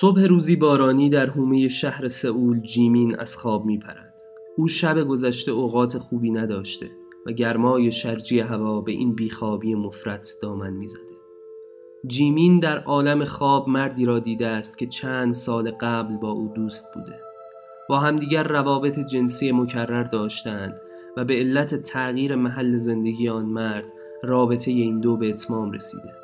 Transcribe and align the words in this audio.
صبح 0.00 0.22
روزی 0.22 0.56
بارانی 0.56 1.10
در 1.10 1.30
حومه 1.30 1.68
شهر 1.68 2.08
سئول 2.08 2.60
جیمین 2.60 3.18
از 3.18 3.36
خواب 3.36 3.64
می 3.64 3.78
پرد. 3.78 4.22
او 4.56 4.68
شب 4.68 5.04
گذشته 5.04 5.52
اوقات 5.52 5.98
خوبی 5.98 6.30
نداشته 6.30 6.90
و 7.26 7.32
گرمای 7.32 7.92
شرجی 7.92 8.40
هوا 8.40 8.80
به 8.80 8.92
این 8.92 9.14
بیخوابی 9.14 9.74
مفرت 9.74 10.28
دامن 10.42 10.72
می‌زده. 10.72 11.14
جیمین 12.06 12.60
در 12.60 12.78
عالم 12.78 13.24
خواب 13.24 13.68
مردی 13.68 14.04
را 14.04 14.18
دیده 14.18 14.46
است 14.46 14.78
که 14.78 14.86
چند 14.86 15.34
سال 15.34 15.70
قبل 15.70 16.16
با 16.16 16.30
او 16.30 16.52
دوست 16.54 16.94
بوده. 16.94 17.20
با 17.88 17.98
همدیگر 17.98 18.42
روابط 18.42 18.98
جنسی 18.98 19.52
مکرر 19.52 20.04
داشتند 20.04 20.80
و 21.16 21.24
به 21.24 21.34
علت 21.34 21.82
تغییر 21.82 22.34
محل 22.34 22.76
زندگی 22.76 23.28
آن 23.28 23.46
مرد 23.46 23.92
رابطه 24.22 24.70
این 24.70 25.00
دو 25.00 25.16
به 25.16 25.28
اتمام 25.28 25.72
رسیده. 25.72 26.14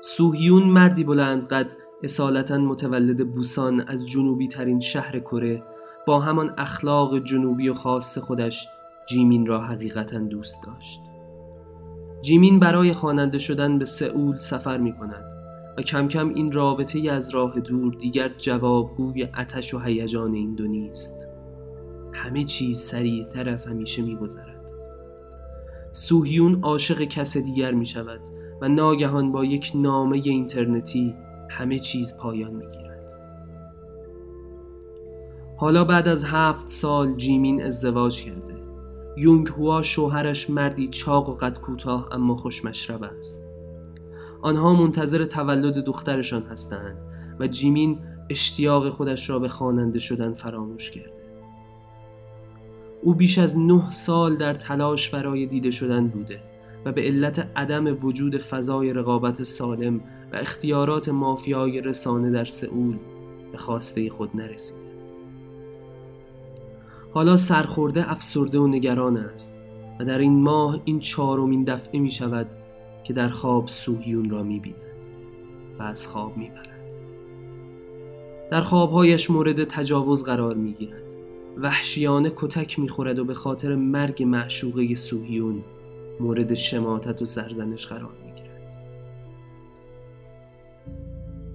سوهیون 0.00 0.62
مردی 0.62 1.04
بلند 1.04 1.48
قد 1.48 1.66
اصالتا 2.02 2.58
متولد 2.58 3.34
بوسان 3.34 3.80
از 3.80 4.08
جنوبی 4.08 4.48
ترین 4.48 4.80
شهر 4.80 5.18
کره 5.18 5.62
با 6.06 6.20
همان 6.20 6.54
اخلاق 6.58 7.18
جنوبی 7.18 7.68
و 7.68 7.74
خاص 7.74 8.18
خودش 8.18 8.68
جیمین 9.08 9.46
را 9.46 9.60
حقیقتا 9.60 10.18
دوست 10.18 10.62
داشت. 10.66 11.00
جیمین 12.20 12.60
برای 12.60 12.92
خواننده 12.92 13.38
شدن 13.38 13.78
به 13.78 13.84
سئول 13.84 14.38
سفر 14.38 14.78
می 14.78 14.92
کند 14.92 15.24
و 15.78 15.82
کم 15.82 16.08
کم 16.08 16.28
این 16.28 16.52
رابطه 16.52 17.10
از 17.10 17.30
راه 17.30 17.60
دور 17.60 17.94
دیگر 17.94 18.28
جوابگوی 18.28 19.24
اتش 19.24 19.74
و 19.74 19.78
هیجان 19.78 20.34
این 20.34 20.54
دو 20.54 20.66
نیست. 20.66 21.26
همه 22.12 22.44
چیز 22.44 22.78
سریعتر 22.78 23.48
از 23.48 23.66
همیشه 23.66 24.02
می 24.02 24.16
گذرد 24.16 24.72
سوهیون 25.92 26.60
عاشق 26.62 27.02
کس 27.02 27.36
دیگر 27.36 27.72
می 27.72 27.86
شود 27.86 28.20
و 28.60 28.68
ناگهان 28.68 29.32
با 29.32 29.44
یک 29.44 29.72
نامه 29.74 30.20
اینترنتی 30.24 31.14
همه 31.58 31.78
چیز 31.78 32.16
پایان 32.16 32.54
می 32.54 32.66
گیرد. 32.66 33.18
حالا 35.56 35.84
بعد 35.84 36.08
از 36.08 36.24
هفت 36.24 36.68
سال 36.68 37.16
جیمین 37.16 37.64
ازدواج 37.64 38.22
کرده. 38.22 38.62
یونگ 39.16 39.48
هوا 39.48 39.82
شوهرش 39.82 40.50
مردی 40.50 40.88
چاق 40.88 41.28
و 41.28 41.34
قد 41.34 41.58
کوتاه 41.58 42.08
اما 42.12 42.36
خوشمشرب 42.36 43.02
است. 43.02 43.44
آنها 44.42 44.74
منتظر 44.74 45.24
تولد 45.24 45.74
دخترشان 45.74 46.42
هستند 46.42 46.98
و 47.40 47.46
جیمین 47.46 47.98
اشتیاق 48.30 48.88
خودش 48.88 49.30
را 49.30 49.38
به 49.38 49.48
خواننده 49.48 49.98
شدن 49.98 50.32
فراموش 50.32 50.90
کرده. 50.90 51.12
او 53.02 53.14
بیش 53.14 53.38
از 53.38 53.58
نه 53.58 53.90
سال 53.90 54.36
در 54.36 54.54
تلاش 54.54 55.10
برای 55.10 55.46
دیده 55.46 55.70
شدن 55.70 56.08
بوده. 56.08 56.47
به 56.92 57.02
علت 57.02 57.50
عدم 57.56 57.98
وجود 58.02 58.38
فضای 58.38 58.92
رقابت 58.92 59.42
سالم 59.42 60.00
و 60.32 60.36
اختیارات 60.36 61.08
مافیای 61.08 61.80
رسانه 61.80 62.30
در 62.30 62.44
سئول 62.44 62.96
به 63.52 63.58
خواسته 63.58 64.10
خود 64.10 64.30
نرسیده 64.34 64.88
حالا 67.14 67.36
سرخورده 67.36 68.12
افسرده 68.12 68.58
و 68.58 68.66
نگران 68.66 69.16
است 69.16 69.56
و 70.00 70.04
در 70.04 70.18
این 70.18 70.42
ماه 70.42 70.80
این 70.84 71.00
چهارمین 71.00 71.64
دفعه 71.64 72.00
می 72.00 72.10
شود 72.10 72.46
که 73.04 73.12
در 73.12 73.28
خواب 73.28 73.68
سوهیون 73.68 74.30
را 74.30 74.42
می 74.42 74.60
بیند 74.60 74.76
و 75.78 75.82
از 75.82 76.06
خواب 76.06 76.36
می 76.36 76.50
برد. 76.50 76.68
در 78.50 78.62
خوابهایش 78.62 79.30
مورد 79.30 79.64
تجاوز 79.64 80.24
قرار 80.24 80.54
می 80.54 80.72
گیرد 80.72 81.02
وحشیانه 81.56 82.32
کتک 82.36 82.78
می 82.78 82.88
خورد 82.88 83.18
و 83.18 83.24
به 83.24 83.34
خاطر 83.34 83.74
مرگ 83.74 84.22
معشوقه 84.22 84.94
سوهیون 84.94 85.64
مورد 86.20 86.54
شماتت 86.54 87.22
و 87.22 87.24
سرزنش 87.24 87.86
قرار 87.86 88.12
می 88.24 88.32
گیرد. 88.32 88.76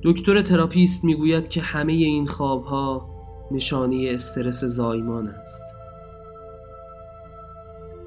دکتر 0.03 0.41
تراپیست 0.41 1.03
می‌گوید 1.03 1.47
که 1.47 1.61
همه 1.61 1.93
این 1.93 2.27
خوابها 2.27 3.09
نشانه 3.51 4.05
استرس 4.09 4.63
زایمان 4.63 5.27
است 5.27 5.63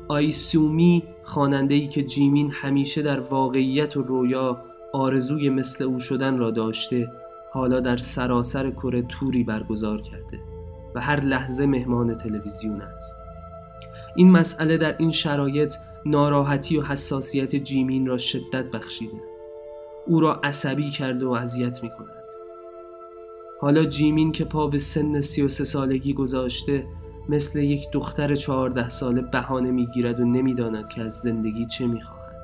آیسومی 0.08 1.02
ای 1.70 1.88
که 1.88 2.02
جیمین 2.02 2.50
همیشه 2.50 3.02
در 3.02 3.20
واقعیت 3.20 3.96
و 3.96 4.02
رویا 4.02 4.62
آرزوی 4.92 5.48
مثل 5.48 5.84
او 5.84 6.00
شدن 6.00 6.38
را 6.38 6.50
داشته 6.50 7.12
حالا 7.52 7.80
در 7.80 7.96
سراسر 7.96 8.70
کره 8.70 9.02
توری 9.02 9.44
برگزار 9.44 10.02
کرده 10.02 10.40
و 10.94 11.00
هر 11.00 11.20
لحظه 11.20 11.66
مهمان 11.66 12.14
تلویزیون 12.14 12.82
است 12.82 13.16
این 14.16 14.30
مسئله 14.30 14.76
در 14.76 14.96
این 14.98 15.10
شرایط 15.10 15.74
ناراحتی 16.06 16.78
و 16.78 16.82
حساسیت 16.82 17.56
جیمین 17.56 18.06
را 18.06 18.18
شدت 18.18 18.70
بخشیده. 18.70 19.20
او 20.06 20.20
را 20.20 20.34
عصبی 20.34 20.90
کرده 20.90 21.26
و 21.26 21.30
اذیت 21.30 21.82
می 21.82 21.90
کند 21.90 22.16
حالا 23.60 23.84
جیمین 23.84 24.32
که 24.32 24.44
پا 24.44 24.66
به 24.66 24.78
سن 24.78 25.20
سی 25.20 25.42
و 25.42 25.48
سه 25.48 25.64
سالگی 25.64 26.14
گذاشته 26.14 26.86
مثل 27.28 27.58
یک 27.58 27.90
دختر 27.92 28.34
چهارده 28.34 28.88
ساله 28.88 29.20
بهانه 29.20 29.70
می‌گیرد 29.70 30.20
و 30.20 30.24
نمی‌داند 30.24 30.88
که 30.88 31.00
از 31.00 31.20
زندگی 31.20 31.66
چه 31.66 31.86
می‌خواهد. 31.86 32.36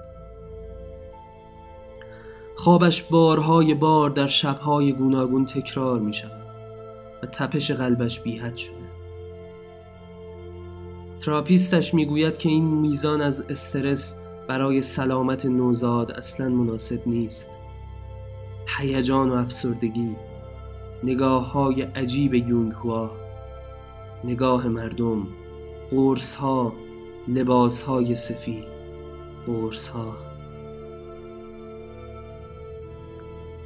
خوابش 2.57 3.03
بارهای 3.03 3.75
بار 3.75 4.11
در 4.11 4.27
شبهای 4.27 4.93
گوناگون 4.93 5.45
تکرار 5.45 6.01
می 6.01 6.13
شود 6.13 6.47
و 7.23 7.27
تپش 7.27 7.71
قلبش 7.71 8.21
بیحد 8.21 8.57
شده. 8.57 8.92
تراپیستش 11.25 11.95
می‌گوید 11.95 12.37
که 12.37 12.49
این 12.49 12.65
میزان 12.65 13.21
از 13.21 13.41
استرس 13.41 14.17
برای 14.49 14.81
سلامت 14.81 15.47
نوزاد 15.47 16.13
اصلا 16.13 16.49
مناسب 16.49 17.03
نیست. 17.07 17.51
هیجان 18.79 19.31
و 19.31 19.35
افسردگی 19.35 20.17
نگاه 21.05 21.53
های 21.53 21.83
عجیب 21.83 22.35
یونگ 22.35 22.73
هوا 22.73 23.11
نگاه 24.25 24.69
مردم 24.69 25.27
قرص 25.91 26.35
ها 26.35 26.73
لباس 27.29 27.83
های 27.83 28.15
سفید 28.15 28.65
قرص 29.47 29.89
ها 29.89 30.17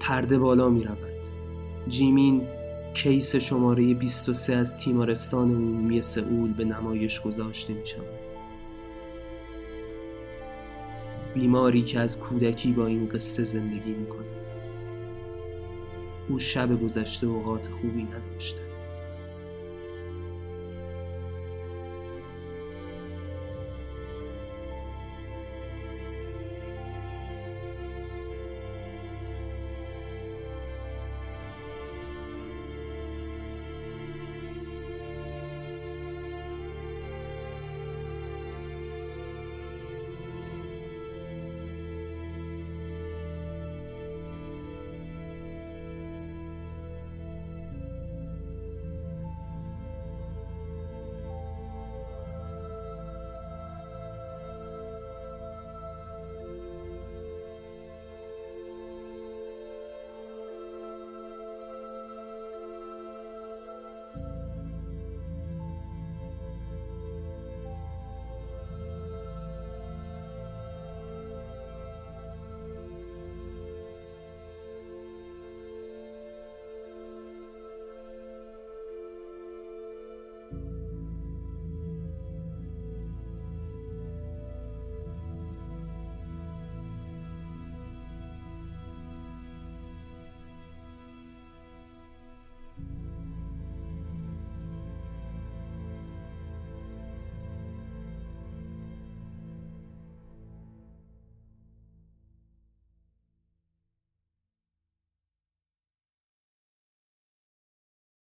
پرده 0.01 0.39
بالا 0.39 0.69
می 0.69 0.85
رود 0.85 1.27
جیمین 1.89 2.43
کیس 2.97 3.37
شماره 3.37 3.95
23 3.95 4.57
از 4.57 4.77
تیمارستان 4.77 5.51
عمومی 5.51 6.03
سئول 6.03 6.53
به 6.53 6.65
نمایش 6.65 7.21
گذاشته 7.21 7.73
می 7.73 7.87
شود 7.87 8.05
بیماری 11.35 11.83
که 11.83 12.01
از 12.01 12.21
کودکی 12.21 12.73
با 12.73 12.87
این 12.87 13.09
قصه 13.09 13.45
زندگی 13.45 13.93
می 13.93 14.07
کند 14.07 14.51
او 16.29 16.39
شب 16.39 16.83
گذشته 16.83 17.27
اوقات 17.27 17.69
خوبی 17.71 18.03
نداشته. 18.03 18.61